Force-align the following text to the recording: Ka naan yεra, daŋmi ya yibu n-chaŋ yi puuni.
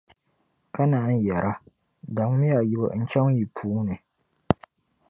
Ka 0.73 0.83
naan 0.91 1.15
yεra, 1.25 1.53
daŋmi 2.15 2.45
ya 2.53 2.59
yibu 2.69 2.87
n-chaŋ 2.99 3.27
yi 3.37 3.43
puuni. 3.55 3.95